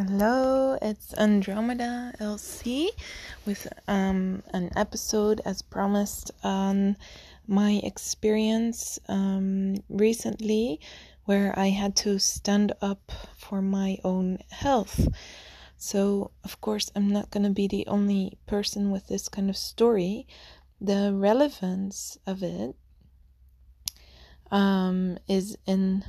[0.00, 2.90] Hello, it's Andromeda LC
[3.44, 6.96] with um, an episode as promised on
[7.48, 10.78] my experience um, recently
[11.24, 15.08] where I had to stand up for my own health.
[15.76, 19.56] So, of course, I'm not going to be the only person with this kind of
[19.56, 20.28] story.
[20.80, 22.76] The relevance of it
[24.52, 26.04] um, is in,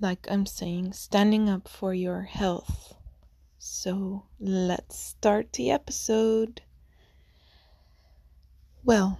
[0.00, 2.94] like I'm saying, standing up for your health
[3.64, 6.60] so let's start the episode.
[8.84, 9.16] Well,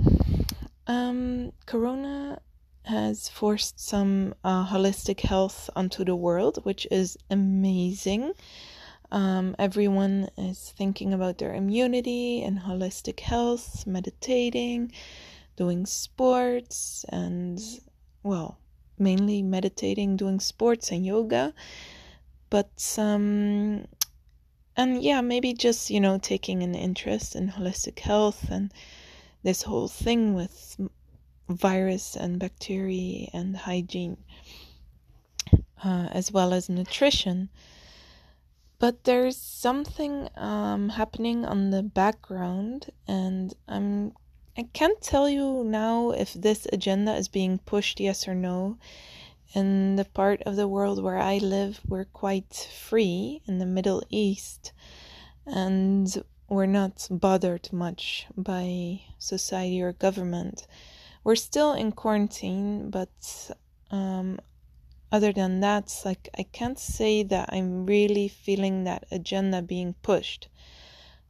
[0.87, 2.43] um, Corona
[2.83, 8.35] has forced some uh, holistic health onto the world, which is amazing.
[9.11, 14.93] Um, everyone is thinking about their immunity and holistic health, meditating,
[15.57, 17.59] doing sports, and
[18.23, 18.59] well,
[18.99, 21.55] mainly meditating, doing sports and yoga.
[22.51, 23.87] But um,
[24.77, 28.73] and yeah, maybe just, you know, taking an interest in holistic health and
[29.43, 30.79] this whole thing with
[31.49, 34.17] virus and bacteria and hygiene,
[35.85, 37.51] uh, as well as nutrition.
[38.79, 44.13] But there's something um, happening on the background, and I'm
[44.57, 48.79] I can't tell you now if this agenda is being pushed, yes or no
[49.55, 54.03] in the part of the world where I live, we're quite free in the Middle
[54.11, 54.73] East,
[55.47, 60.67] and we're not bothered much by society or government.
[61.23, 63.51] We're still in quarantine, but
[63.91, 64.39] um,
[65.11, 70.49] other than that, like I can't say that I'm really feeling that agenda being pushed.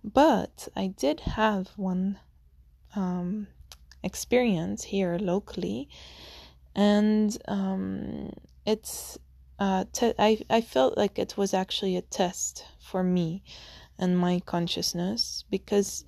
[0.03, 2.19] But I did have one
[2.97, 3.49] um,
[4.03, 5.89] experience here locally
[6.75, 8.33] and um,
[8.67, 9.19] it's
[9.59, 13.43] uh, te- I I felt like it was actually a test for me
[13.99, 16.05] and my consciousness because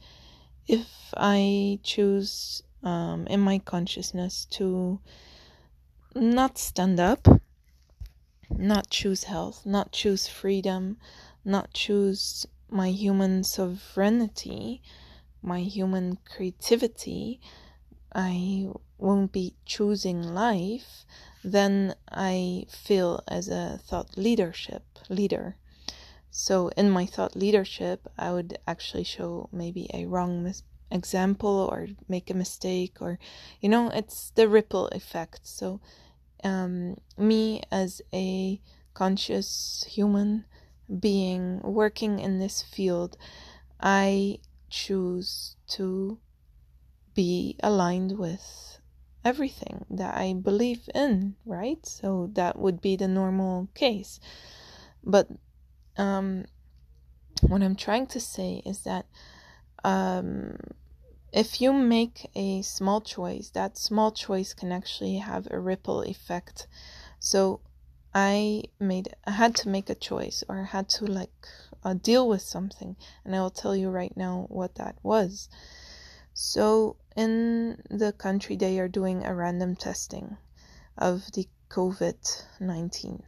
[0.67, 5.01] if I choose um, in my consciousness to
[6.15, 7.29] not stand up,
[8.51, 10.97] not choose health, not choose freedom,
[11.45, 14.83] not choose my human sovereignty,
[15.43, 17.41] my human creativity,
[18.17, 21.05] I won't be choosing life,
[21.45, 25.57] then I feel as a thought leadership leader.
[26.31, 31.89] So in my thought leadership, I would actually show maybe a wrong mis- example or
[32.09, 33.19] make a mistake or
[33.61, 35.81] you know it's the ripple effect so
[36.45, 38.61] um, me as a
[38.95, 40.45] conscious human
[41.01, 43.17] being working in this field
[43.81, 44.39] i
[44.71, 46.19] choose to
[47.17, 48.79] be aligned with
[49.25, 51.85] everything that I believe in, right?
[51.85, 54.21] So that would be the normal case.
[55.03, 55.27] But
[55.97, 56.45] um,
[57.41, 59.07] what I'm trying to say is that
[59.83, 60.59] um,
[61.33, 66.69] if you make a small choice, that small choice can actually have a ripple effect.
[67.19, 67.61] So
[68.15, 71.49] I made, I had to make a choice or I had to like
[71.83, 75.49] uh, deal with something, and I will tell you right now what that was.
[76.39, 80.37] So, in the country, they are doing a random testing
[80.99, 83.23] of the COVID 19.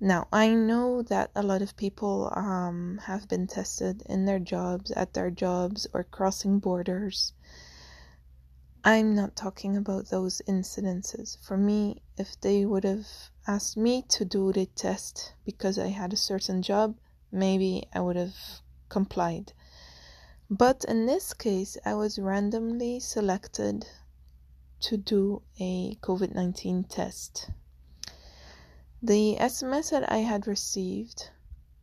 [0.00, 4.90] Now, I know that a lot of people um, have been tested in their jobs,
[4.90, 7.34] at their jobs, or crossing borders.
[8.82, 11.38] I'm not talking about those incidences.
[11.40, 13.06] For me, if they would have
[13.46, 16.96] asked me to do the test because I had a certain job,
[17.30, 18.34] maybe I would have
[18.88, 19.52] complied.
[20.50, 23.88] But in this case, I was randomly selected
[24.80, 27.50] to do a COVID 19 test.
[29.02, 31.30] The SMS that I had received,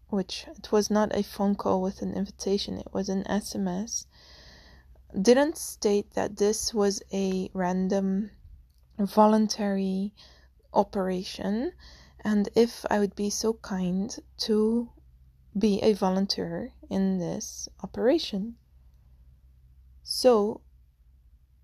[0.08, 4.06] which it was not a phone call with an invitation, it was an SMS,
[5.22, 8.32] didn't state that this was a random
[8.98, 10.14] voluntary
[10.74, 11.74] operation
[12.24, 14.90] and if I would be so kind to
[15.58, 18.56] be a volunteer in this operation.
[20.04, 20.62] So,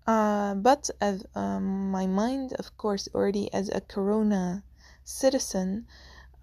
[0.06, 4.64] uh, but as um, my mind, of course, already as a Corona
[5.04, 5.86] citizen,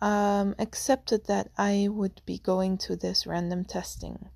[0.01, 4.29] um, accepted that I would be going to this random testing.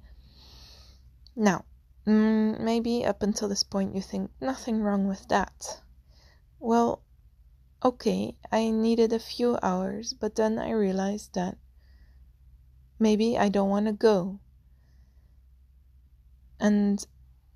[1.36, 1.66] Now,
[2.08, 5.82] mm, maybe up until this point you think nothing wrong with that.
[6.60, 7.04] Well,
[7.84, 11.58] okay, I needed a few hours, but then I realized that
[13.02, 14.40] Maybe I don't want to go.
[16.60, 17.04] And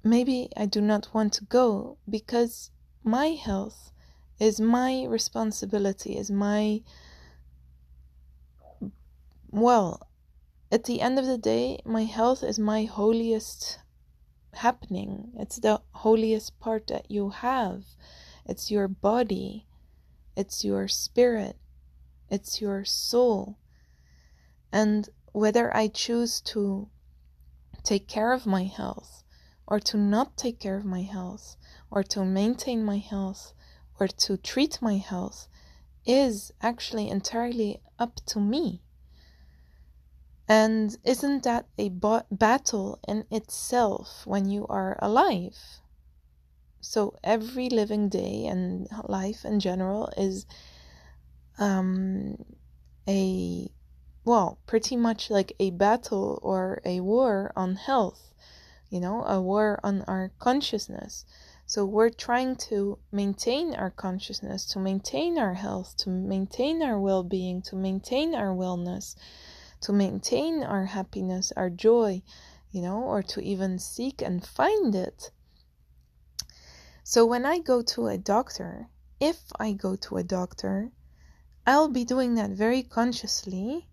[0.03, 2.71] maybe I do not want to go because
[3.03, 3.91] my health
[4.39, 6.81] is my responsibility, is my,
[9.51, 10.07] well,
[10.71, 13.77] at the end of the day, my health is my holiest
[14.55, 15.31] happening.
[15.37, 17.83] It's the holiest part that you have.
[18.47, 19.67] It's your body,
[20.35, 21.55] it's your spirit,
[22.31, 23.59] it's your soul.
[24.71, 26.87] And whether I choose to
[27.83, 29.25] take care of my health
[29.67, 31.57] or to not take care of my health
[31.91, 33.51] or to maintain my health
[33.99, 35.49] or to treat my health
[36.05, 38.81] is actually entirely up to me.
[40.47, 45.57] And isn't that a bo- battle in itself when you are alive?
[46.79, 50.45] So every living day and life in general is
[51.59, 52.37] um,
[53.05, 53.69] a
[54.25, 58.33] well, pretty much like a battle or a war on health,
[58.89, 61.25] you know, a war on our consciousness.
[61.67, 67.21] So we're trying to maintain our consciousness, to maintain our health, to maintain our well
[67.23, 69.15] being, to maintain our wellness,
[69.81, 72.23] to maintain our happiness, our joy,
[72.71, 75.29] you know, or to even seek and find it.
[77.03, 78.89] So when I go to a doctor,
[79.19, 80.91] if I go to a doctor,
[81.67, 83.87] I'll be doing that very consciously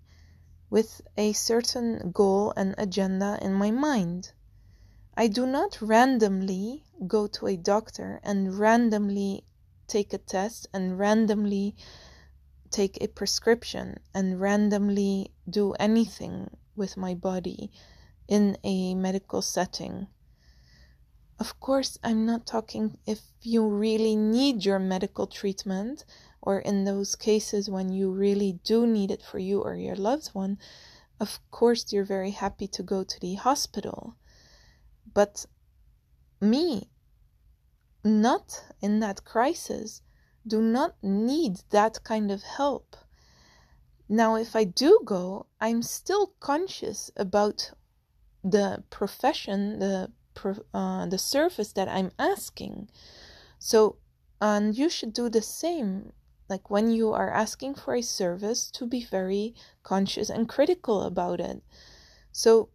[0.73, 4.33] with a certain goal and agenda in my mind.
[5.15, 9.45] I do not randomly go to a doctor and randomly
[9.87, 11.77] take a test and randomly
[12.71, 17.71] take a prescription and randomly do anything with my body
[18.27, 20.07] in a medical setting.
[21.39, 26.07] Of course, I'm not talking if you really need your medical treatment
[26.43, 30.29] or in those cases when you really do need it for you or your loved
[30.35, 30.59] one.
[31.21, 34.17] Of course, you're very happy to go to the hospital.
[35.15, 35.47] But
[36.41, 36.91] me,
[38.05, 40.03] not in that crisis,
[40.47, 42.97] do not need that kind of help.
[44.09, 47.71] Now, if I do go, I'm still conscious about
[48.43, 50.11] the profession, the
[50.75, 52.89] uh, the service that I'm asking.
[53.59, 53.99] So,
[54.41, 56.13] and you should do the same.
[56.53, 61.41] Like when you are asking for a service, to be very conscious and critical about
[61.41, 61.63] it.
[62.31, 62.69] So,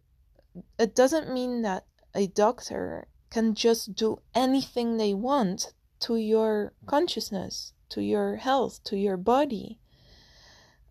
[0.80, 7.72] it doesn't mean that a doctor can just do anything they want to your consciousness,
[7.90, 9.78] to your health, to your body.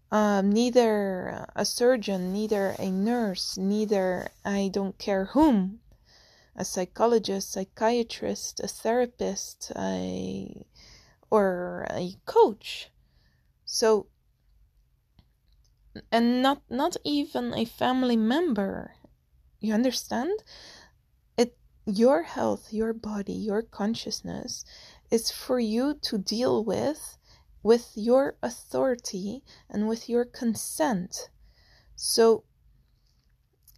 [0.09, 5.81] Um, neither a surgeon, neither a nurse, neither I don't care whom,
[6.55, 10.65] a psychologist, psychiatrist, a therapist, a,
[11.29, 12.89] or a coach.
[13.65, 14.07] So,
[16.11, 18.91] and not not even a family member
[19.59, 20.43] you understand?
[21.37, 24.63] It your health, your body, your consciousness
[25.09, 27.17] is for you to deal with
[27.63, 31.29] with your authority and with your consent.
[31.95, 32.43] So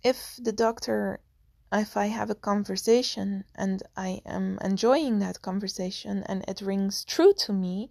[0.04, 1.22] if the doctor
[1.72, 7.34] if I have a conversation and I am enjoying that conversation and it rings true
[7.46, 7.90] to me,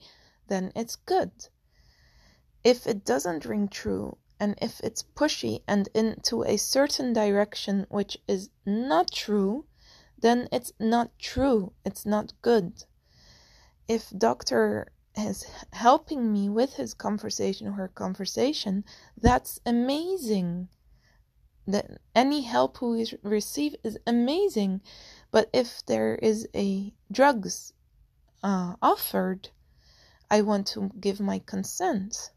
[0.49, 1.31] then it's good.
[2.65, 8.19] If it doesn't ring true and if it's pushy and into a certain direction which
[8.27, 9.65] is not true,
[10.21, 11.73] then it's not true.
[11.85, 12.85] It's not good.
[13.87, 18.85] If doctor is helping me with his conversation or her conversation,
[19.17, 20.69] that's amazing.
[21.69, 24.81] That any help we receive is amazing.
[25.31, 27.73] But if there is a drugs
[28.43, 29.51] uh, offered,
[30.29, 32.33] I want to give my consent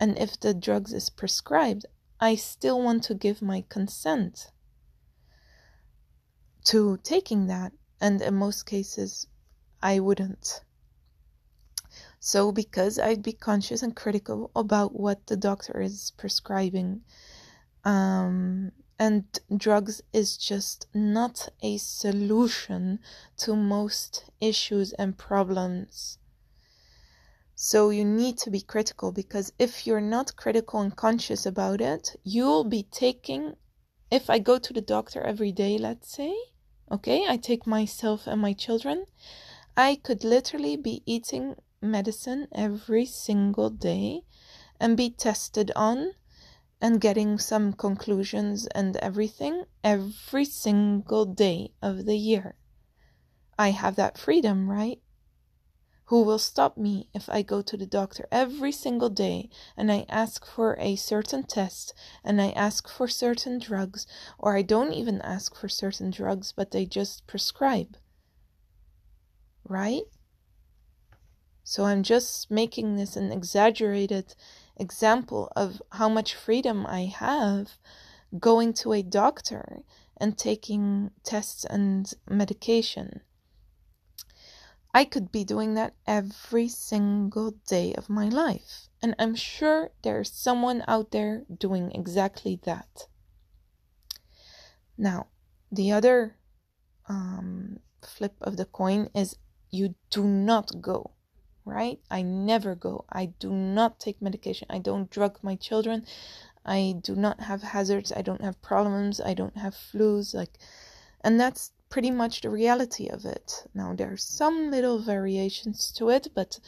[0.00, 1.84] and if the drugs is prescribed,
[2.18, 4.50] I still want to give my consent
[6.64, 9.26] to taking that, and in most cases,
[9.82, 10.62] I wouldn't.
[12.18, 17.02] So, because I'd be conscious and critical about what the doctor is prescribing,
[17.84, 19.24] um, and
[19.56, 22.98] drugs is just not a solution
[23.38, 26.18] to most issues and problems
[27.62, 32.16] so you need to be critical because if you're not critical and conscious about it,
[32.24, 33.54] you'll be taking.
[34.10, 36.34] If I go to the doctor every day, let's say,
[36.90, 39.04] okay, I take myself and my children,
[39.76, 44.22] I could literally be eating medicine every single day
[44.80, 46.14] and be tested on
[46.80, 52.56] and getting some conclusions and everything every single day of the year.
[53.58, 55.00] I have that freedom, right?
[56.10, 60.06] who will stop me if I go to the doctor every single day and I
[60.08, 61.94] ask for a certain test
[62.24, 66.72] and I ask for certain drugs, or I don't even ask for certain drugs, but
[66.72, 67.96] they just prescribe.
[69.62, 70.02] Right?
[71.62, 74.34] So I'm just making this an exaggerated
[74.80, 77.78] example of how much freedom I have
[78.38, 79.82] going to a doctor
[80.16, 83.20] and taking tests and medication.
[84.92, 88.88] I could be doing that every single day of my life.
[89.02, 93.06] And I'm sure there's someone out there doing exactly that.
[94.98, 95.28] Now,
[95.70, 96.36] the other
[97.08, 99.36] um, flip of the coin is
[99.70, 101.12] you do not go,
[101.70, 101.98] right?
[102.10, 103.04] I never go.
[103.10, 104.66] I do not take medication.
[104.70, 106.04] I don't drug my children.
[106.64, 108.12] I do not have hazards.
[108.12, 109.20] I don't have problems.
[109.20, 110.34] I don't have flus.
[110.34, 110.58] Like,
[111.22, 113.64] and that's pretty much the reality of it.
[113.74, 116.60] Now, there are some little variations to it, but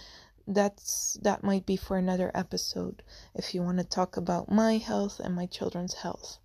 [0.47, 3.03] that's that might be for another episode
[3.35, 6.39] if you want to talk about my health and my children's health.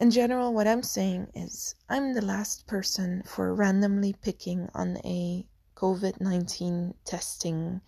[0.00, 5.46] In general, what I'm saying is I'm the last person for randomly picking on a
[5.82, 7.80] COVID 19 testing.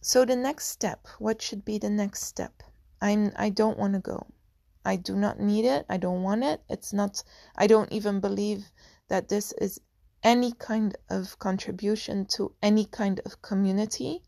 [0.00, 2.64] So, the next step, what should be the next step?
[3.00, 4.26] I'm, I don't want to go.
[4.84, 5.86] I do not need it.
[5.88, 6.62] I don't want it.
[6.68, 7.22] It's not,
[7.54, 8.72] I don't even believe
[9.08, 9.80] that this is
[10.24, 14.24] any kind of contribution to any kind of community.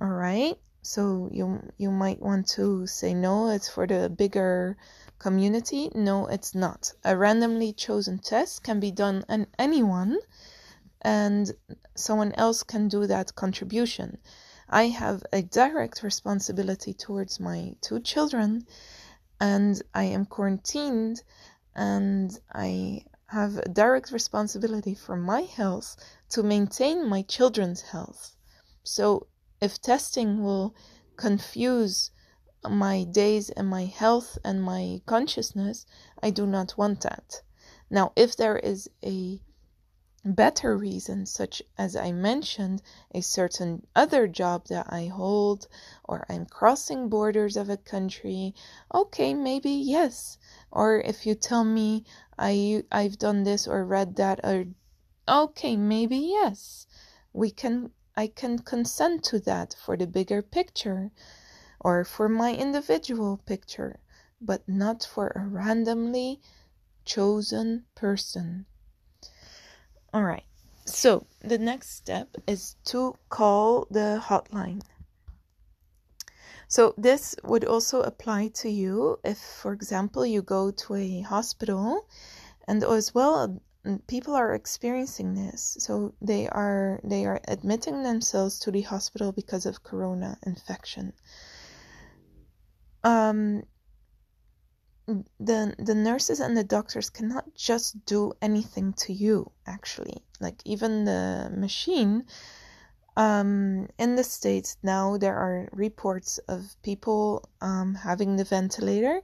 [0.00, 0.58] All right.
[0.82, 4.76] So you you might want to say no, it's for the bigger
[5.20, 5.92] community.
[5.94, 6.92] No, it's not.
[7.04, 10.18] A randomly chosen test can be done on anyone
[11.02, 11.52] and
[11.96, 14.18] someone else can do that contribution.
[14.68, 18.66] I have a direct responsibility towards my two children
[19.40, 21.22] and I am quarantined
[21.74, 25.96] and I have a direct responsibility for my health
[26.30, 28.36] to maintain my children's health.
[28.84, 29.26] So,
[29.60, 30.74] if testing will
[31.16, 32.10] confuse
[32.68, 35.86] my days and my health and my consciousness,
[36.22, 37.42] I do not want that.
[37.90, 39.40] Now, if there is a
[40.24, 42.80] better reasons, such as I mentioned,
[43.12, 45.66] a certain other job that I hold,
[46.04, 48.54] or I'm crossing borders of a country,
[48.94, 50.38] okay, maybe yes.
[50.70, 52.04] Or if you tell me
[52.38, 54.66] I I've done this or read that or
[55.28, 56.86] okay, maybe yes.
[57.32, 61.10] We can I can consent to that for the bigger picture
[61.80, 63.98] or for my individual picture,
[64.40, 66.40] but not for a randomly
[67.04, 68.66] chosen person.
[70.12, 70.44] All right.
[70.84, 74.82] So, the next step is to call the hotline.
[76.68, 82.06] So, this would also apply to you if, for example, you go to a hospital
[82.66, 83.60] and as well
[84.06, 89.66] people are experiencing this so they are they are admitting themselves to the hospital because
[89.66, 91.12] of corona infection
[93.02, 93.62] um
[95.06, 101.04] the the nurses and the doctors cannot just do anything to you actually like even
[101.04, 102.24] the machine
[103.16, 109.20] um, in the States now, there are reports of people um, having the ventilator,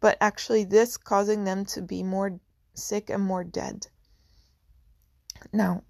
[0.00, 2.38] but actually, this causing them to be more
[2.74, 3.86] sick and more dead.
[5.52, 5.84] Now,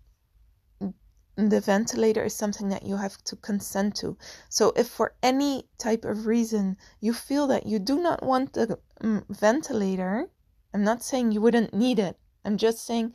[1.48, 4.16] the ventilator is something that you have to consent to.
[4.48, 8.78] So, if for any type of reason you feel that you do not want the
[9.00, 10.28] um, ventilator,
[10.74, 12.18] I'm not saying you wouldn't need it.
[12.44, 13.14] I'm just saying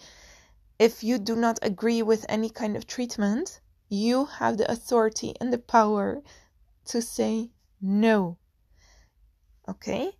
[0.79, 5.53] if you do not agree with any kind of treatment, you have the authority and
[5.53, 6.21] the power
[6.85, 7.51] to say
[7.81, 8.37] no.
[9.67, 10.11] Okay?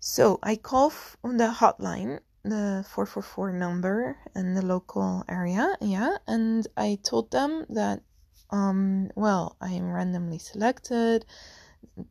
[0.00, 6.66] So I call on the hotline, the 444 number in the local area, yeah, and
[6.76, 8.02] I told them that,
[8.50, 11.24] um, well, I am randomly selected,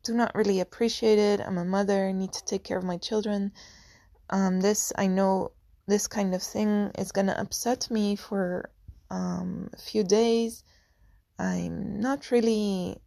[0.02, 1.40] do not really appreciate it.
[1.40, 3.52] I'm a mother, need to take care of my children.
[4.30, 5.52] Um, this, I know
[5.86, 8.70] this kind of thing is gonna upset me for
[9.10, 10.64] um, a few days.
[11.38, 12.98] I'm not really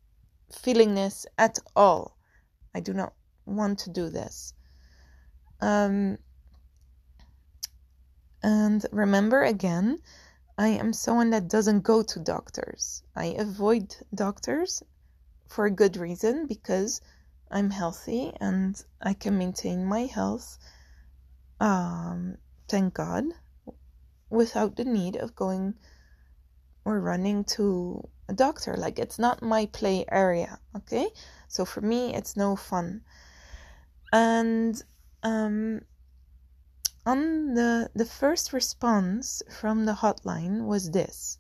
[0.52, 2.18] feeling this at all.
[2.74, 3.14] I do not
[3.46, 4.54] want to do this.
[5.60, 6.18] Um,
[8.44, 10.02] and remember again,
[10.58, 13.04] I am someone that doesn't go to doctors.
[13.16, 14.84] I avoid doctors
[15.48, 17.02] for a good reason because
[17.50, 20.58] I'm healthy and I can maintain my health.
[21.60, 23.26] Um, thank God
[24.30, 25.76] without the need of going
[26.86, 28.76] or running to a doctor.
[28.76, 31.10] Like it's not my play area, okay?
[31.48, 33.02] So for me, it's no fun.
[34.14, 34.82] And
[35.24, 35.82] um,
[37.06, 41.40] on the the first response from the hotline was this: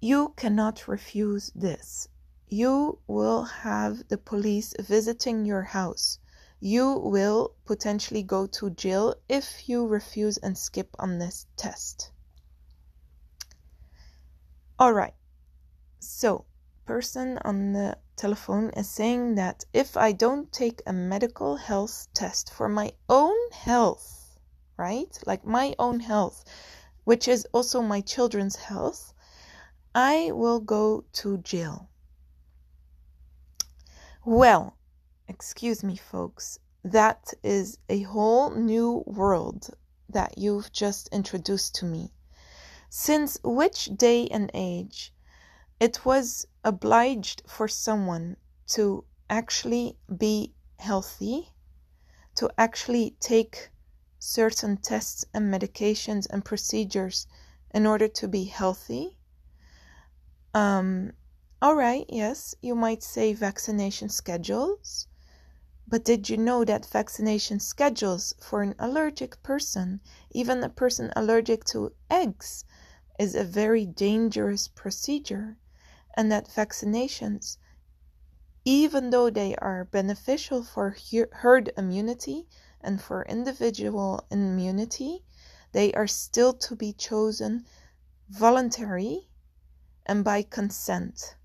[0.00, 2.08] You cannot refuse this.
[2.48, 6.18] You will have the police visiting your house.
[6.58, 12.10] You will potentially go to jail if you refuse and skip on this test.
[14.78, 15.14] All right.
[16.00, 16.44] So,
[16.86, 22.52] person on the telephone is saying that if I don't take a medical health test
[22.52, 24.38] for my own health,
[24.76, 25.18] right?
[25.24, 26.44] Like my own health,
[27.04, 29.14] which is also my children's health,
[29.94, 31.88] I will go to jail.
[34.26, 34.76] Well,
[35.26, 39.70] excuse me, folks, that is a whole new world
[40.10, 42.12] that you've just introduced to me.
[42.90, 45.14] Since which day and age
[45.80, 51.54] it was obliged for someone to actually be healthy,
[52.34, 53.70] to actually take
[54.18, 57.26] certain tests and medications and procedures
[57.72, 59.16] in order to be healthy.
[60.52, 61.12] Um,
[61.62, 65.06] all right, yes, you might say vaccination schedules,
[65.88, 71.64] but did you know that vaccination schedules for an allergic person, even a person allergic
[71.64, 72.64] to eggs,
[73.18, 75.56] is a very dangerous procedure,
[76.14, 77.56] and that vaccinations,
[78.64, 80.96] even though they are beneficial for
[81.32, 82.46] herd immunity
[82.80, 85.24] and for individual immunity,
[85.72, 87.64] they are still to be chosen
[88.28, 89.28] voluntary
[90.06, 91.36] and by consent.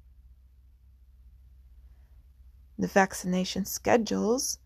[2.78, 4.60] The vaccination schedules,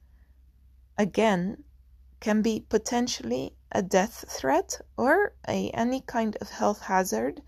[0.98, 1.64] again,
[2.20, 7.42] can be potentially a death threat or a, any kind of health hazard,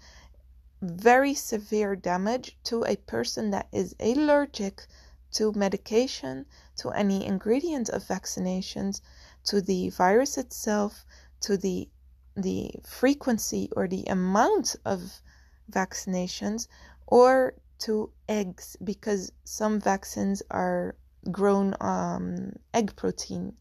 [0.81, 4.87] very severe damage to a person that is allergic
[5.31, 6.45] to medication,
[6.77, 9.01] to any ingredient of vaccinations,
[9.43, 11.05] to the virus itself,
[11.41, 11.89] to the
[12.35, 15.21] the frequency or the amount of
[15.69, 16.67] vaccinations,
[17.07, 20.95] or to eggs because some vaccines are
[21.29, 23.53] grown um, egg protein.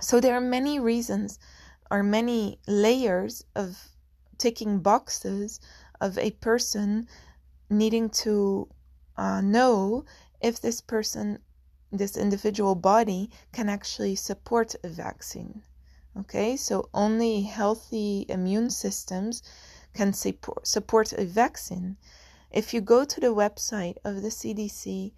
[0.00, 1.38] So there are many reasons
[1.90, 3.95] or many layers of
[4.38, 5.60] ticking boxes
[6.00, 7.08] of a person
[7.68, 8.68] needing to
[9.16, 10.04] uh, know
[10.40, 11.38] if this person,
[11.90, 15.62] this individual body, can actually support a vaccine.
[16.18, 19.42] Okay, so only healthy immune systems
[19.92, 21.96] can support a vaccine.
[22.50, 25.12] If you go to the website of the CDC,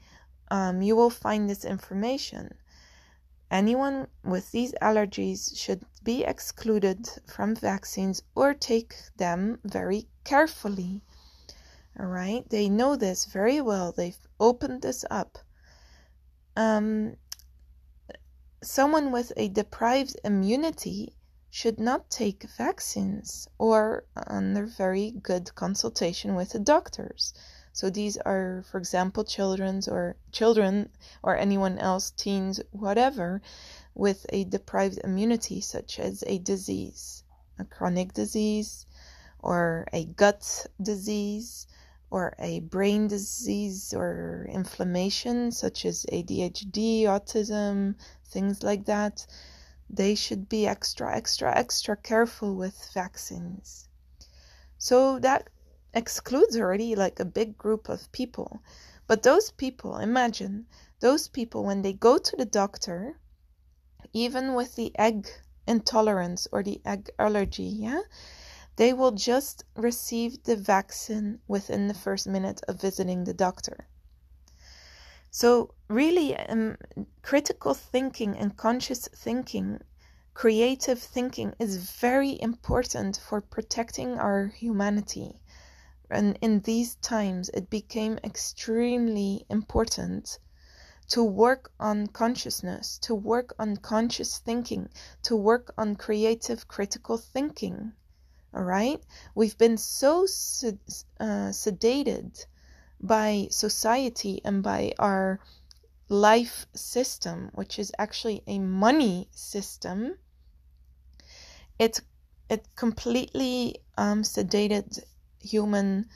[0.51, 2.58] um, you will find this information.
[3.51, 11.03] Anyone with these allergies should be excluded from vaccines or take them very carefully.
[11.99, 13.93] All right, they know this very well.
[13.93, 15.39] They've opened this up.
[16.57, 17.17] Um,
[18.63, 21.15] someone with a deprived immunity
[21.51, 27.33] should not take vaccines or under very good consultation with the doctors.
[27.79, 30.91] So these are, for example, children's or children
[31.23, 33.41] or anyone else, teens, whatever,
[33.95, 37.23] with a deprived immunity, such as a disease,
[37.57, 38.85] a chronic disease,
[39.38, 41.69] or a gut disease,
[42.11, 49.25] or a brain disease or inflammation, such as ADHD, autism, things like that.
[49.88, 53.88] They should be extra, extra, extra careful with vaccines.
[54.79, 55.49] So that
[55.94, 58.62] excludes already like a big group of people.
[59.07, 60.66] But those people, imagine
[61.01, 63.18] those people when they go to the doctor,
[64.12, 65.29] even with the egg
[65.66, 68.03] intolerance or the egg allergy, yeah,
[68.77, 73.88] they will just receive the vaccine within the first minute of visiting the doctor.
[75.31, 76.77] So, really, um,
[77.22, 79.81] critical thinking and conscious thinking,
[80.35, 85.40] creative thinking is very important for protecting our humanity
[86.11, 90.38] and in these times it became extremely important
[91.09, 94.88] to work on consciousness, to work on conscious thinking,
[95.23, 97.92] to work on creative critical thinking.
[98.55, 99.03] All right?
[99.35, 100.79] We've been so sed-
[101.18, 102.44] uh, sedated
[103.01, 105.40] by society and by our
[106.09, 110.18] life system, which is actually a money system.
[111.79, 112.01] It
[112.49, 115.05] it completely um, sedated
[115.40, 116.09] human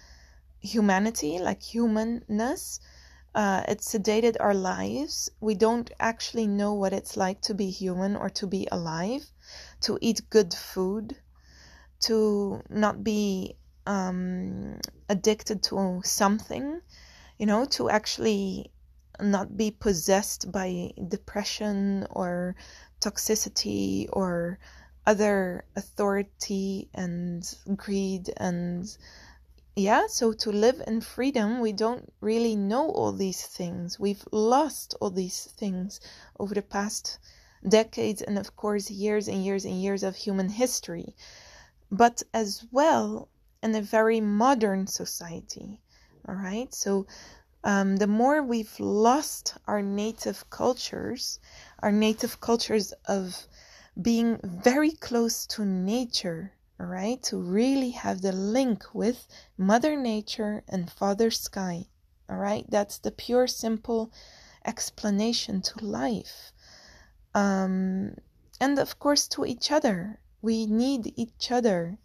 [0.60, 2.80] humanity, like humanness.
[3.34, 5.30] Uh, it sedated our lives.
[5.40, 9.24] We don't actually know what it's like to be human or to be alive,
[9.82, 11.16] to eat good food,
[12.00, 13.56] to not be
[13.86, 16.80] um, addicted to something,
[17.38, 18.70] you know, to actually
[19.20, 22.54] not be possessed by depression or
[23.00, 24.58] toxicity or
[25.06, 28.96] other authority and greed and
[29.74, 33.98] yeah so to live in freedom we don't really know all these things.
[33.98, 36.00] We've lost all these things
[36.38, 37.18] over the past
[37.66, 41.14] decades and of course years and years and years of human history.
[41.90, 43.28] But as well
[43.62, 45.80] in a very modern society
[46.28, 46.72] all right?
[46.72, 47.06] So
[47.64, 51.38] um, the more we've lost our native cultures,
[51.80, 53.46] our native cultures of
[54.00, 57.22] being very close to nature, right?
[57.24, 59.26] to really have the link with
[59.56, 61.86] Mother Nature and Father Sky,
[62.28, 64.10] all right, that's the pure, simple
[64.64, 66.52] explanation to life.
[67.34, 68.16] Um,
[68.60, 70.20] and of course, to each other.
[70.40, 71.98] We need each other.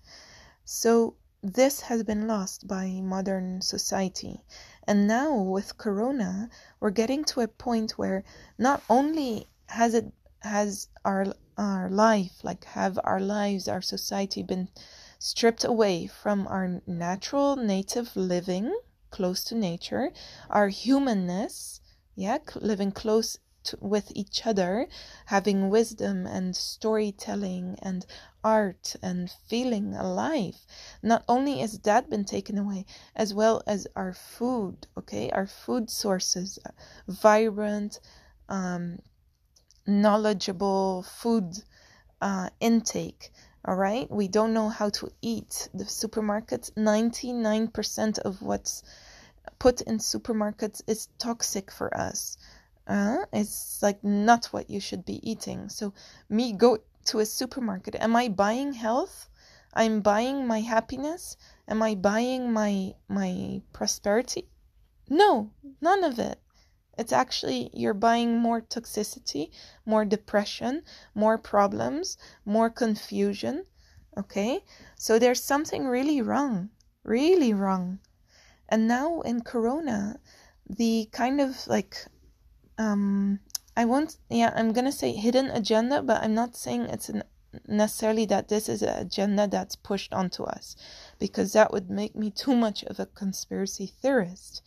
[0.66, 4.44] So, this has been lost by modern society.
[4.86, 8.24] And now with Corona, we're getting to a point where
[8.58, 14.70] not only has it has our our life, like have our lives, our society been
[15.20, 18.76] stripped away from our natural native living
[19.10, 20.12] close to nature,
[20.50, 21.82] our humanness,
[22.16, 24.88] yeah, living close to, with each other,
[25.26, 28.06] having wisdom and storytelling and
[28.44, 30.66] art and feeling alive.
[31.02, 35.90] Not only has that been taken away, as well as our food, okay, our food
[35.90, 36.60] sources,
[37.08, 38.00] vibrant,
[38.50, 39.00] um,
[39.88, 41.64] knowledgeable food
[42.22, 43.32] uh, intake.
[43.66, 45.70] All right, we don't know how to eat.
[45.74, 48.84] The supermarkets, 99% of what's
[49.60, 52.38] put in supermarkets is toxic for us.
[52.88, 55.68] Uh, it's like not what you should be eating.
[55.70, 55.94] So,
[56.30, 57.96] me go to a supermarket.
[57.96, 59.30] Am I buying health?
[59.74, 61.36] I'm buying my happiness.
[61.68, 64.48] Am I buying my my prosperity?
[65.10, 66.40] No, none of it.
[66.98, 69.52] It's actually you're buying more toxicity,
[69.86, 70.84] more depression,
[71.14, 73.66] more problems, more confusion.
[74.18, 74.64] Okay?
[74.98, 76.70] So there's something really wrong,
[77.04, 78.00] really wrong.
[78.70, 80.20] And now in Corona,
[80.68, 82.06] the kind of like
[82.78, 83.40] um,
[83.76, 87.24] I won't, yeah, I'm gonna say hidden agenda, but I'm not saying it's an,
[87.68, 90.76] necessarily that this is an agenda that's pushed onto us,
[91.20, 94.64] because that would make me too much of a conspiracy theorist.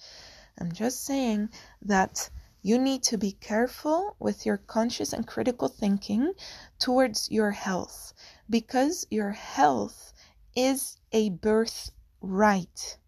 [0.58, 1.50] I'm just saying
[1.82, 2.30] that
[2.62, 6.32] you need to be careful with your conscious and critical thinking
[6.78, 8.12] towards your health,
[8.48, 10.12] because your health
[10.54, 12.98] is a birthright.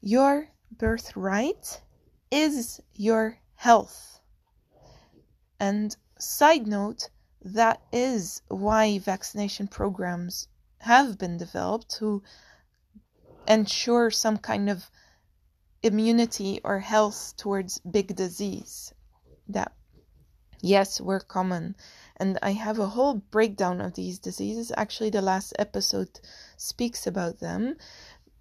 [0.00, 1.80] Your birthright
[2.30, 4.20] is your health.
[5.60, 7.10] And side note,
[7.42, 10.48] that is why vaccination programs
[10.80, 12.22] have been developed to
[13.48, 14.90] ensure some kind of
[15.82, 18.92] immunity or health towards big disease
[19.48, 19.72] that
[20.60, 21.74] yes were common
[22.16, 26.20] and i have a whole breakdown of these diseases actually the last episode
[26.56, 27.76] speaks about them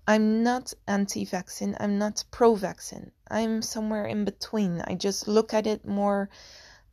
[0.09, 3.11] I'm not anti vaccine, I'm not pro vaccine.
[3.29, 4.81] I'm somewhere in between.
[4.87, 6.29] I just look at it more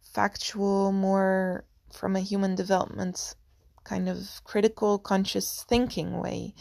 [0.02, 3.36] factual, more from a human development
[3.84, 6.54] kind of critical, conscious thinking way.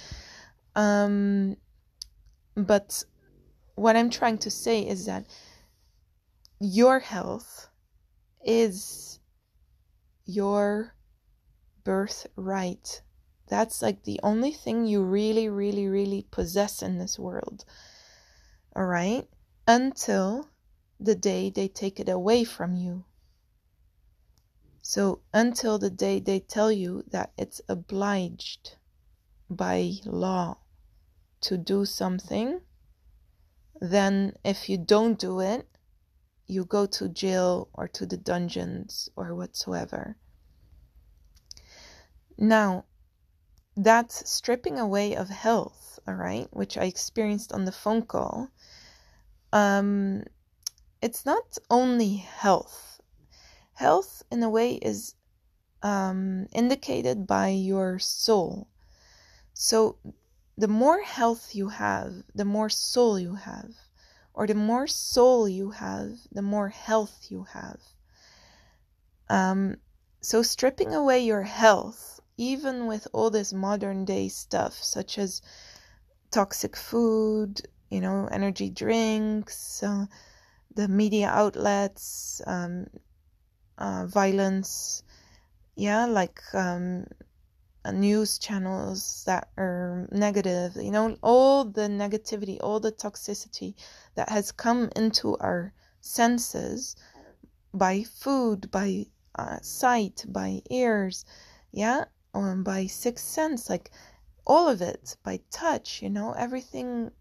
[0.76, 1.58] Um,
[2.56, 3.04] but
[3.76, 5.28] what I'm trying to say is that
[6.60, 7.68] your health
[8.46, 9.20] is
[10.26, 10.96] your
[11.84, 13.02] birthright
[13.54, 17.66] that's like the only thing you really, really, really possess in this world.
[18.76, 19.28] All right?
[19.68, 20.50] Until
[21.00, 23.06] the day they take it away from you.
[24.82, 28.76] So, until the day they tell you that it's obliged
[29.50, 30.58] by law
[31.44, 32.62] to do something,
[33.80, 35.68] then if you don't do it,
[36.48, 40.18] you go to jail or to the dungeons or whatsoever.
[42.38, 42.86] Now,
[43.76, 48.50] that's stripping away of health, all right, which I experienced on the phone call,
[49.52, 50.24] um,
[51.02, 53.02] it's not only health.
[53.74, 55.16] Health, in a way, is
[55.82, 58.68] um, indicated by your soul.
[59.54, 59.98] So,
[60.58, 63.74] the more health you have, the more soul you have.
[64.34, 67.80] Or the more soul you have, the more health you have.
[69.30, 69.78] Um,
[70.22, 75.42] so, stripping away your health even with all this modern day stuff, such as
[76.32, 80.06] toxic food, you know, energy drinks, uh,
[80.76, 82.88] the media outlets, um,
[83.78, 85.04] uh, violence,
[85.76, 87.06] yeah, like um,
[87.92, 93.76] news channels that are negative, you know, all the negativity, all the toxicity
[94.16, 96.96] that has come into our senses
[97.74, 101.26] by food, by uh, sight, by ears,
[101.72, 103.92] yeah, um, by sixth sense, like
[104.46, 107.12] all of it, by touch, you know, everything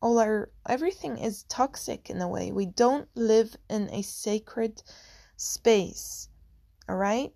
[0.00, 2.50] all our everything is toxic in a way.
[2.50, 4.82] We don't live in a sacred
[5.36, 6.28] space.
[6.88, 7.32] All right?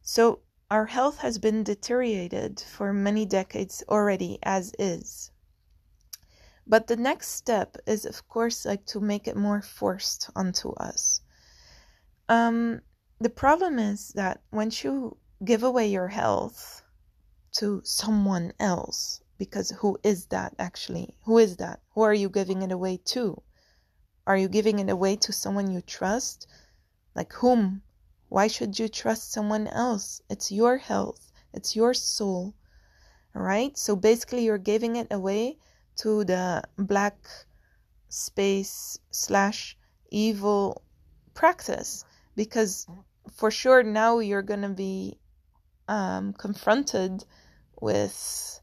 [0.00, 0.40] So
[0.72, 5.30] our health has been deteriorated for many decades already as is.
[6.66, 11.20] But the next step is, of course, like to make it more forced onto us.
[12.26, 12.80] Um,
[13.20, 16.82] the problem is that once you give away your health
[17.58, 21.18] to someone else, because who is that actually?
[21.24, 21.80] Who is that?
[21.90, 23.42] Who are you giving it away to?
[24.26, 26.46] Are you giving it away to someone you trust?
[27.14, 27.82] Like whom?
[28.32, 30.22] Why should you trust someone else?
[30.30, 32.54] It's your health, it's your soul.
[33.34, 33.76] Right?
[33.76, 35.58] So basically, you're giving it away
[35.96, 37.18] to the black
[38.08, 39.76] space slash
[40.10, 40.80] evil
[41.34, 42.86] practice because
[43.30, 45.18] for sure now you're going to be
[45.88, 47.26] um, confronted
[47.82, 48.60] with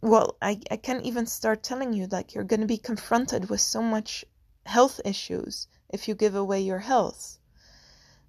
[0.00, 3.60] well I, I can't even start telling you like you're going to be confronted with
[3.60, 4.24] so much
[4.64, 7.38] health issues if you give away your health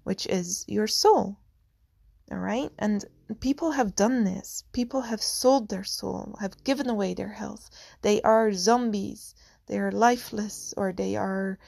[0.08, 1.36] which is your soul
[2.30, 2.70] all right?
[2.78, 3.04] And
[3.40, 4.64] people have done this.
[4.72, 7.70] People have sold their soul have given away their health.
[8.02, 9.34] They are zombies.
[9.66, 11.58] They are lifeless or they are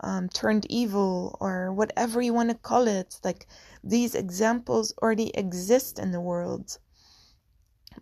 [0.00, 3.18] um, turned evil or whatever you want to call it.
[3.24, 3.46] Like
[3.82, 6.78] these examples already exist in the world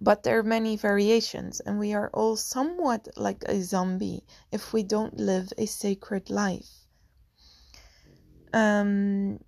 [0.00, 4.82] but there are many variations, and we are all somewhat like a zombie if we
[4.82, 6.86] don't live a sacred life.
[8.52, 9.38] Um,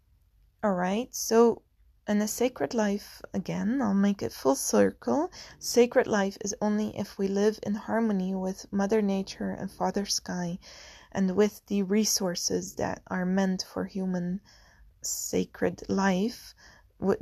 [0.64, 1.61] all right, so
[2.09, 5.31] in a sacred life, again, I'll make it full circle.
[5.59, 10.59] Sacred life is only if we live in harmony with Mother Nature and Father Sky
[11.12, 14.40] and with the resources that are meant for human
[15.03, 16.55] sacred life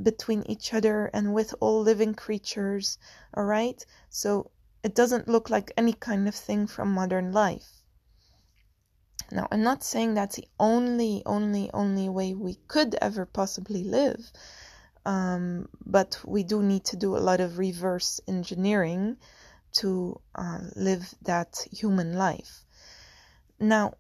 [0.01, 2.97] between each other and with all living creatures,
[3.35, 3.85] all right?
[4.09, 4.53] So
[4.85, 7.82] it doesn't look like any kind of thing from modern life.
[9.33, 14.31] Now, I'm not saying that's the only, only, only way we could ever possibly live,
[15.07, 19.16] um, but we do need to do a lot of reverse engineering
[19.81, 22.66] to uh, live that human life.
[23.59, 23.95] Now,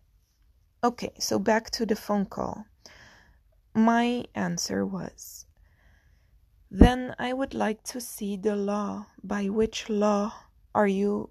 [0.84, 2.66] okay, so back to the phone call.
[3.74, 5.46] My answer was
[6.70, 9.06] then I would like to see the law.
[9.24, 10.34] By which law
[10.74, 11.30] are you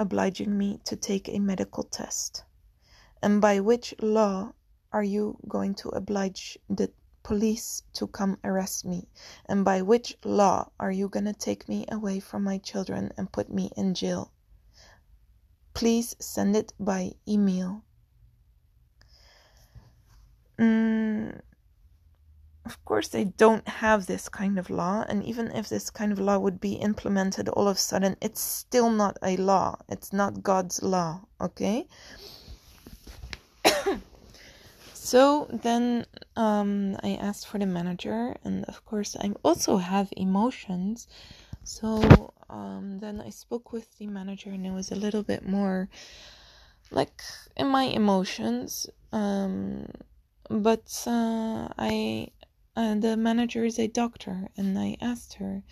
[0.00, 2.42] obliging me to take a medical test?
[3.22, 4.52] And by which law
[4.92, 9.08] are you going to oblige the police to come arrest me?
[9.46, 13.32] And by which law are you going to take me away from my children and
[13.32, 14.32] put me in jail?
[15.74, 17.82] Please send it by email.
[20.58, 21.40] Mm,
[22.66, 26.18] of course they don't have this kind of law and even if this kind of
[26.18, 30.42] law would be implemented all of a sudden it's still not a law it's not
[30.42, 31.86] god's law okay
[35.06, 36.04] so then
[36.36, 41.06] um, i asked for the manager and of course i also have emotions.
[41.62, 45.88] So um, then i spoke with the manager and it was a little bit more
[46.90, 47.22] like
[47.56, 48.86] in my emotions.
[49.12, 49.86] Um,
[50.48, 52.28] but uh, i
[52.76, 55.62] uh, the manager is a doctor and i asked her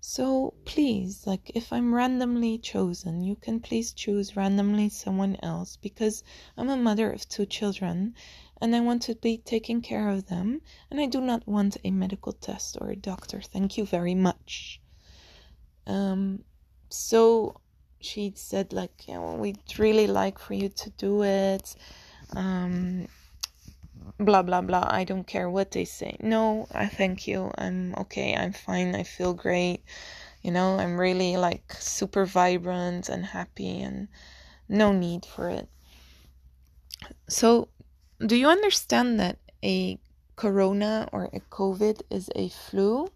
[0.00, 6.22] so please like if i'm randomly chosen you can please choose randomly someone else because
[6.58, 8.14] i'm a mother of two children
[8.60, 11.90] and i want to be taking care of them and i do not want a
[11.90, 13.40] medical test or a doctor.
[13.40, 14.80] Thank you very much.
[15.86, 16.44] Um
[16.88, 17.60] so
[18.00, 21.74] she said like we'd really like for you to do it.
[22.36, 23.08] Um
[24.18, 24.86] blah blah blah.
[24.88, 26.16] I don't care what they say.
[26.20, 27.50] No i thank you.
[27.58, 28.34] I'm okay.
[28.36, 28.94] I'm fine.
[28.94, 29.82] I feel great.
[30.42, 34.08] You know i'm really like super vibrant and happy and
[34.68, 35.68] no need for it.
[37.28, 37.68] So
[38.18, 39.98] do you understand that a
[40.36, 43.08] corona or a covid is a flu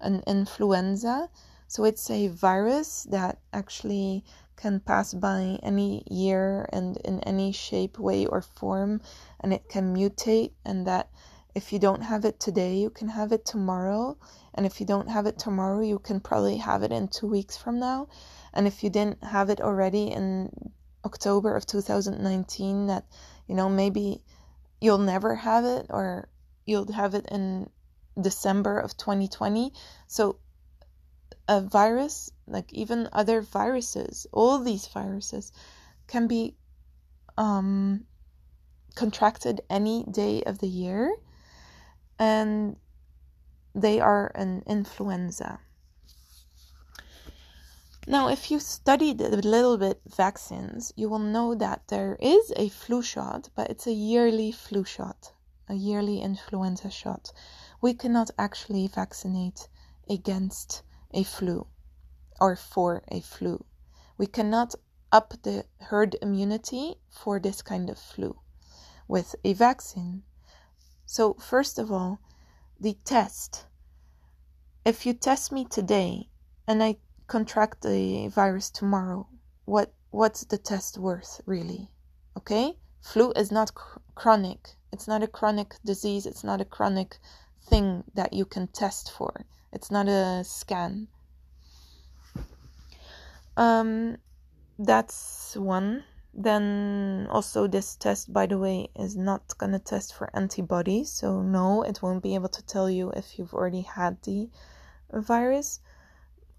[0.00, 1.28] an influenza
[1.68, 4.24] so it's a virus that actually
[4.62, 9.00] can pass by any year and in any shape, way, or form,
[9.40, 11.08] and it can mutate, and that
[11.54, 14.16] if you don't have it today, you can have it tomorrow.
[14.54, 17.56] And if you don't have it tomorrow, you can probably have it in two weeks
[17.56, 18.08] from now.
[18.54, 20.50] And if you didn't have it already in
[21.04, 23.04] October of 2019, that,
[23.48, 24.22] you know, maybe
[24.82, 26.28] you'll never have it or
[26.66, 27.70] you'll have it in
[28.20, 29.72] December of 2020.
[30.08, 30.38] So
[31.48, 35.52] a virus, like even other viruses, all these viruses
[36.08, 36.56] can be
[37.38, 38.04] um,
[38.94, 41.14] contracted any day of the year,
[42.18, 42.76] and
[43.74, 45.60] they are an influenza.
[48.06, 52.68] Now, if you studied a little bit vaccines, you will know that there is a
[52.68, 55.32] flu shot, but it's a yearly flu shot,
[55.68, 57.32] a yearly influenza shot.
[57.80, 59.68] We cannot actually vaccinate
[60.10, 61.68] against a flu
[62.40, 63.64] or for a flu.
[64.18, 64.74] We cannot
[65.12, 68.40] up the herd immunity for this kind of flu
[69.06, 70.24] with a vaccine.
[71.06, 72.18] So, first of all,
[72.80, 73.66] the test.
[74.84, 76.30] If you test me today
[76.66, 76.96] and I
[77.32, 79.26] contract the virus tomorrow,
[79.64, 81.88] what what's the test worth really?
[82.36, 82.76] Okay?
[83.00, 84.76] Flu is not cr- chronic.
[84.92, 86.26] It's not a chronic disease.
[86.26, 87.16] It's not a chronic
[87.70, 89.46] thing that you can test for.
[89.72, 91.08] It's not a scan.
[93.56, 94.18] Um,
[94.78, 96.04] that's one.
[96.34, 101.10] Then also this test, by the way, is not gonna test for antibodies.
[101.10, 104.50] So no, it won't be able to tell you if you've already had the
[105.10, 105.80] virus.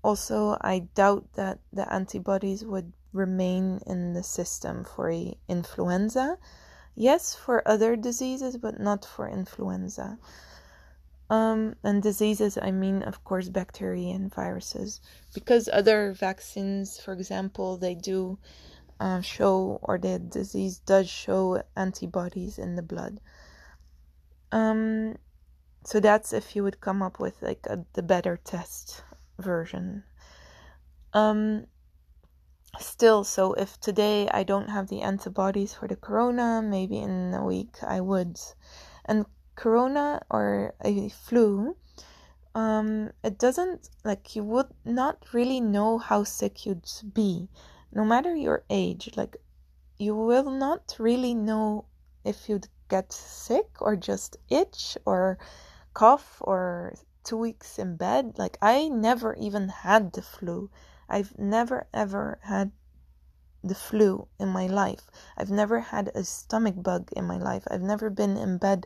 [0.03, 5.09] Also, I doubt that the antibodies would remain in the system for
[5.47, 6.37] influenza.
[6.95, 10.19] Yes, for other diseases, but not for influenza.
[11.29, 14.99] Um, and diseases, I mean, of course, bacteria and viruses.
[15.33, 18.37] Because other vaccines, for example, they do
[18.99, 23.21] uh, show, or the disease does show antibodies in the blood.
[24.51, 25.15] Um,
[25.85, 29.01] so that's if you would come up with like a, the better test
[29.37, 30.03] version.
[31.13, 31.67] Um,
[32.79, 37.45] still, so if today I don't have the antibodies for the corona, maybe in a
[37.45, 38.39] week I would.
[39.05, 41.75] And corona or a flu,
[42.55, 47.49] um, it doesn't like you would not really know how sick you'd be,
[47.91, 49.09] no matter your age.
[49.15, 49.37] Like
[49.97, 51.85] you will not really know
[52.23, 55.37] if you'd get sick or just itch or
[55.93, 58.37] cough or two weeks in bed.
[58.37, 60.69] Like I never even had the flu.
[61.09, 62.71] I've never ever had
[63.63, 65.09] the flu in my life.
[65.37, 67.63] I've never had a stomach bug in my life.
[67.71, 68.85] I've never been in bed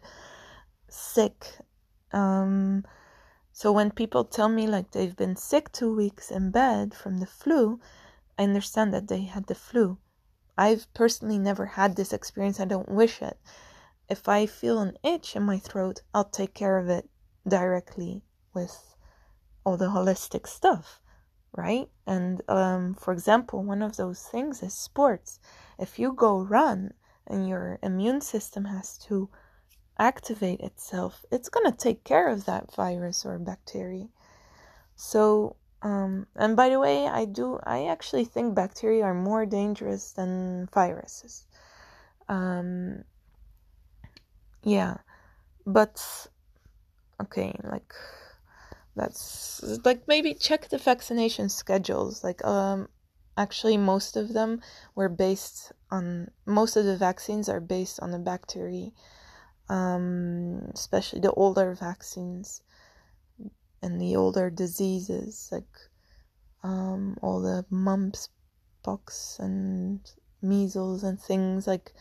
[0.87, 1.59] sick.
[2.11, 2.85] Um,
[3.51, 7.25] so when people tell me like they've been sick two weeks in bed from the
[7.25, 7.79] flu,
[8.37, 9.97] I understand that they had the flu.
[10.57, 12.59] I've personally never had this experience.
[12.59, 13.39] I don't wish it.
[14.09, 17.09] If I feel an itch in my throat, I'll take care of it
[17.47, 18.23] directly
[18.57, 18.95] with
[19.63, 20.99] all the holistic stuff,
[21.55, 21.87] right?
[22.05, 25.39] And um, for example, one of those things is sports.
[25.77, 26.93] If you go run
[27.27, 29.29] and your immune system has to
[29.99, 34.07] activate itself, it's going to take care of that virus or bacteria.
[34.95, 40.13] So, um, and by the way, I do, I actually think bacteria are more dangerous
[40.13, 41.45] than viruses.
[42.29, 43.03] Um,
[44.63, 44.97] yeah,
[45.65, 46.01] but
[47.21, 47.93] okay, like
[48.97, 52.23] that's like maybe check the vaccination schedules.
[52.23, 52.89] Like, um,
[53.37, 54.61] actually, most of them
[54.95, 58.91] were based on most of the vaccines are based on the bacteria
[59.69, 62.61] um, especially the older vaccines
[63.81, 65.65] and the older diseases like
[66.63, 68.29] um, all the mumps,
[68.83, 69.99] pox, and
[70.41, 71.93] measles and things like.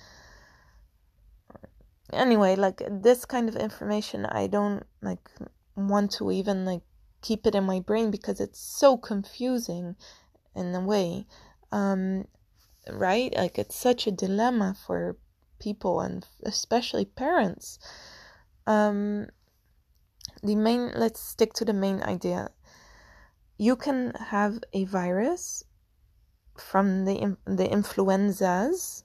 [2.12, 5.28] Anyway, like this kind of information, I don't like
[5.74, 6.82] want to even like
[7.26, 9.96] keep it in my brain because it's so confusing
[10.54, 11.26] in a way
[11.72, 12.24] um
[12.90, 15.16] right like it's such a dilemma for
[15.58, 17.78] people and especially parents.
[18.66, 19.28] Um,
[20.42, 22.50] the main, let's stick to the main idea.
[23.58, 25.64] You can have a virus
[26.58, 29.04] from the the influenzas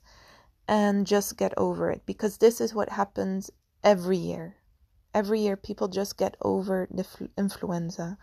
[0.68, 3.52] and just get over it because this is what happens
[3.84, 4.56] every year.
[5.14, 8.18] Every year, people just get over the flu- influenza.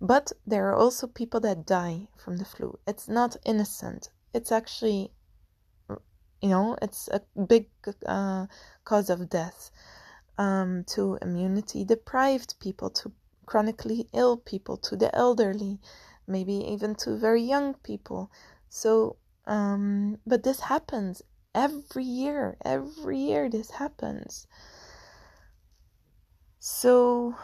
[0.00, 2.78] But there are also people that die from the flu.
[2.86, 4.10] It's not innocent.
[4.32, 5.12] It's actually
[6.40, 7.68] you know it's a big
[8.06, 8.46] uh,
[8.84, 9.70] cause of death
[10.36, 13.12] um, to immunity deprived people to
[13.46, 15.78] chronically ill people to the elderly
[16.26, 18.30] maybe even to very young people
[18.68, 19.16] so
[19.46, 21.22] um, but this happens
[21.54, 24.46] every year every year this happens
[26.58, 27.34] so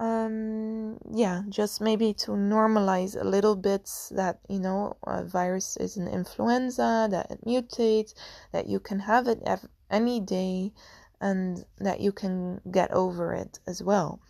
[0.00, 5.96] um yeah just maybe to normalize a little bit that you know a virus is
[5.96, 8.14] an influenza that it mutates
[8.52, 10.72] that you can have it ev- any day
[11.20, 14.20] and that you can get over it as well.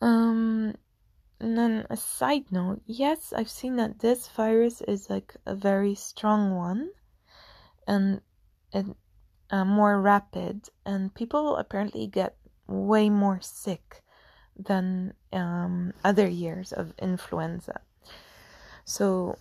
[0.00, 0.74] Um
[1.40, 5.94] and then a side note yes i've seen that this virus is like a very
[5.94, 6.90] strong one
[7.86, 8.20] and
[8.72, 8.86] it
[9.50, 12.36] uh, more rapid and people apparently get
[12.66, 14.02] way more sick
[14.58, 17.80] than um, other years of influenza.
[18.84, 19.38] So,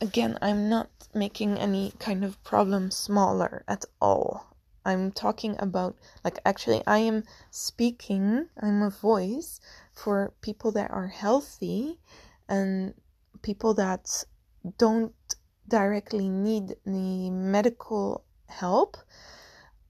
[0.00, 4.46] again, I'm not making any kind of problem smaller at all.
[4.84, 9.60] I'm talking about, like, actually, I am speaking, I'm a voice
[9.92, 11.98] for people that are healthy
[12.48, 12.94] and
[13.42, 14.24] people that
[14.78, 15.14] don't
[15.68, 18.96] directly need the medical help,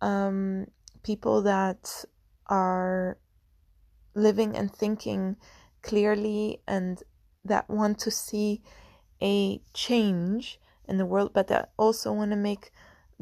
[0.01, 0.67] um,
[1.03, 2.05] people that
[2.47, 3.19] are
[4.15, 5.37] living and thinking
[5.83, 7.03] clearly and
[7.45, 8.63] that want to see
[9.23, 12.71] a change in the world, but that also want to make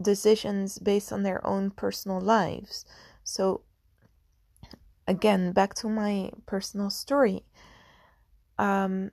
[0.01, 2.85] decisions based on their own personal lives.
[3.25, 3.63] So,
[5.07, 7.45] again, back to my personal story.
[8.59, 9.11] Um,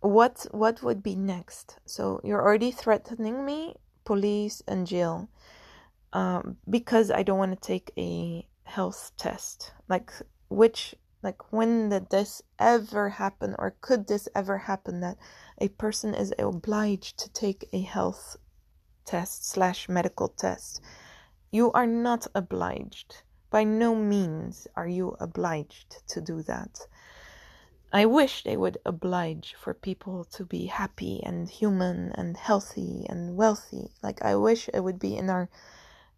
[0.00, 1.78] what what would be next?
[1.84, 3.76] So you're already threatening me,
[4.08, 5.28] police and jail,
[6.14, 9.74] um, because I don't want to take a health test.
[9.86, 10.10] Like
[10.48, 15.18] which like when did this ever happen, or could this ever happen that
[15.58, 18.38] a person is obliged to take a health
[19.04, 20.80] test slash medical test?
[21.50, 23.22] You are not obliged.
[23.50, 26.80] By no means are you obliged to do that.
[27.92, 33.36] I wish they would oblige for people to be happy and human and healthy and
[33.36, 33.92] wealthy.
[34.02, 35.48] Like I wish it would be in our,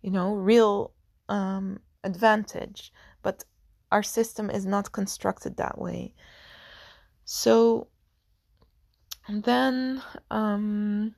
[0.02, 0.92] you know, real
[1.28, 2.92] um, advantage.
[3.22, 3.44] But
[3.92, 6.14] our system is not constructed that way.
[7.24, 7.86] So
[9.28, 11.14] then um,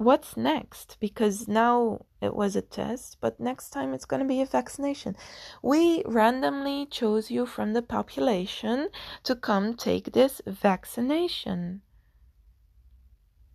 [0.00, 0.96] what's next?
[0.98, 5.14] Because now it was a test, but next time it's going to be a vaccination.
[5.62, 8.88] We randomly chose you from the population
[9.24, 11.82] to come take this vaccination.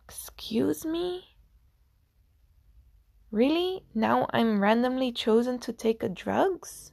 [0.03, 1.35] Excuse me?
[3.31, 3.83] Really?
[3.95, 6.91] Now I'm randomly chosen to take a drugs?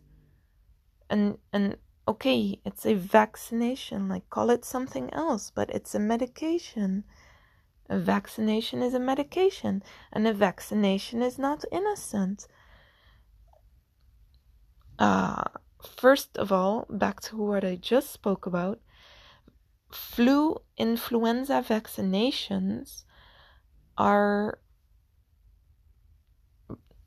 [1.11, 1.77] And and
[2.09, 7.05] okay, it's a vaccination, like call it something else, but it's a medication.
[7.93, 9.83] A vaccination is a medication,
[10.15, 12.47] and a vaccination is not innocent.
[14.99, 15.45] Uh,
[15.99, 18.81] first of all, back to what I just spoke about
[19.91, 23.05] flu influenza vaccinations
[23.99, 24.59] are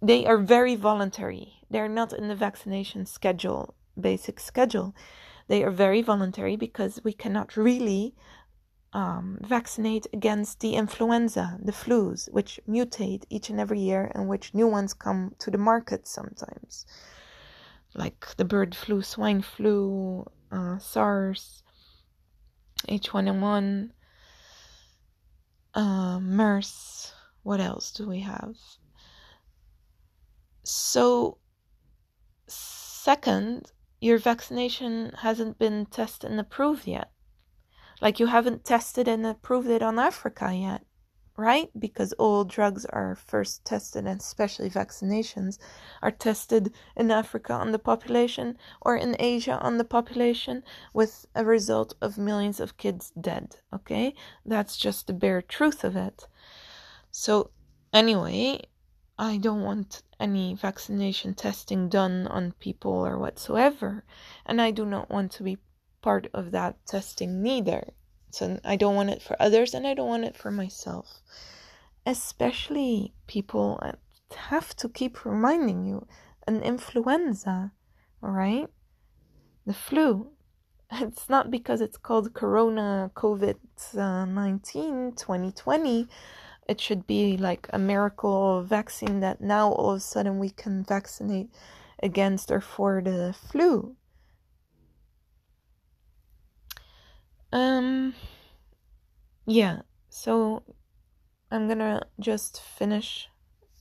[0.03, 4.93] they are very voluntary they're not in the vaccination schedule basic schedule
[5.47, 8.13] they are very voluntary because we cannot really
[8.95, 14.53] um, vaccinate against the influenza, the flus, which mutate each and every year and which
[14.53, 16.85] new ones come to the market sometimes,
[17.93, 21.61] like the bird flu, swine flu, uh, SARS,
[22.87, 23.89] H1N1,
[25.73, 27.11] uh, MERS.
[27.43, 28.55] What else do we have?
[30.63, 31.37] So,
[32.47, 37.11] second, your vaccination hasn't been tested and approved yet.
[38.05, 40.85] Like you haven't tested and approved it on Africa yet,
[41.37, 41.71] right?
[41.75, 45.57] Because all drugs are first tested, and especially vaccinations
[46.03, 51.43] are tested in Africa on the population or in Asia on the population, with a
[51.43, 53.55] result of millions of kids dead.
[53.73, 54.13] Okay,
[54.45, 56.27] that's just the bare truth of it.
[57.09, 57.49] So,
[57.91, 58.61] anyway,
[59.17, 64.03] I don't want any vaccination testing done on people or whatsoever,
[64.45, 65.57] and I do not want to be
[66.05, 67.81] part of that testing neither.
[68.29, 71.07] So I don't want it for others and I don't want it for myself.
[72.05, 73.81] Especially people
[74.51, 76.05] have to keep reminding you
[76.45, 77.71] an influenza,
[78.21, 78.67] right?
[79.65, 80.07] The flu.
[81.07, 83.57] It's not because it's called Corona COVID
[83.95, 86.07] 19 2020.
[86.69, 90.83] It should be like a miracle vaccine that now all of a sudden we can
[90.83, 91.49] vaccinate
[92.03, 93.95] against or for the flu.
[97.55, 98.13] Um,
[99.45, 100.63] yeah, so
[101.49, 103.29] I'm gonna just finish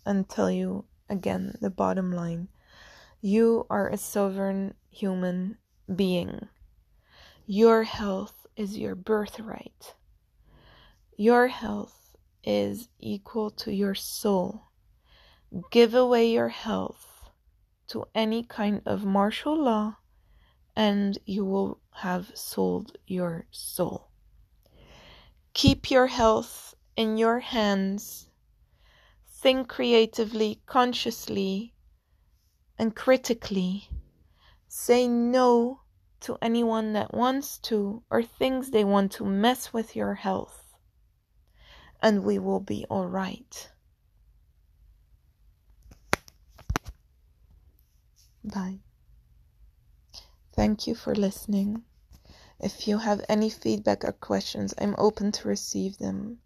[0.06, 2.46] and tell you again the bottom line.
[3.20, 5.58] You are a sovereign human
[5.92, 6.46] being.
[7.48, 9.96] Your health is your birthright.
[11.16, 12.14] Your health
[12.44, 14.68] is equal to your soul.
[15.72, 17.28] Give away your health
[17.88, 19.96] to any kind of martial law
[20.76, 24.08] and you will have sold your soul.
[25.52, 28.28] Keep your health in your hands.
[29.28, 31.74] Think creatively, consciously,
[32.78, 33.88] and critically.
[34.66, 35.82] Say no
[36.20, 40.74] to anyone that wants to or thinks they want to mess with your health.
[42.02, 43.70] And we will be all right.
[48.42, 48.80] Bye.
[50.54, 51.82] Thank you for listening.
[52.60, 56.38] If you have any feedback or questions, I'm open to receive them.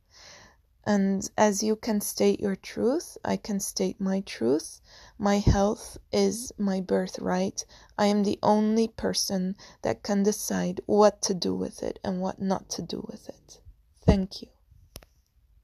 [0.87, 4.81] And as you can state your truth, I can state my truth.
[5.19, 7.67] My health is my birthright.
[7.99, 12.41] I am the only person that can decide what to do with it and what
[12.41, 13.61] not to do with it.
[14.07, 14.49] Thank you.